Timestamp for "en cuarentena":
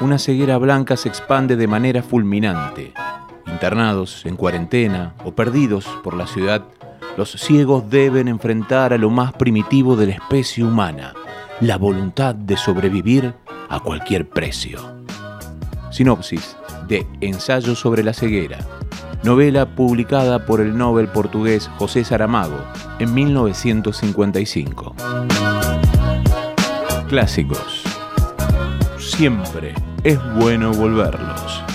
4.26-5.14